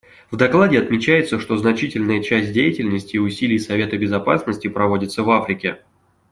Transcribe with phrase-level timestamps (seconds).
[0.31, 5.83] В докладе отмечается, что значительная часть деятельности и усилий Совета Безопасности проводится в Африке.